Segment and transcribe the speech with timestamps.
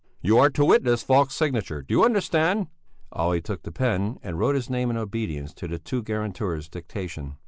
[0.19, 1.83] "You are to witness Falk's signature.
[1.83, 2.69] Do you understand?"
[3.11, 7.35] Olle took the pen and wrote his name in obedience to the two guarantors' dictation.